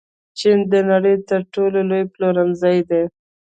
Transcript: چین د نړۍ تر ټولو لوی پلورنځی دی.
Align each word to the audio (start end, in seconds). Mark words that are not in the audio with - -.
چین 0.39 0.59
د 0.71 0.73
نړۍ 0.91 1.15
تر 1.29 1.41
ټولو 1.53 1.79
لوی 1.89 2.03
پلورنځی 2.13 2.77
دی. 2.89 3.03